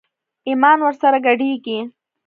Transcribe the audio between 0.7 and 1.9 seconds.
ور سره ګډېږي.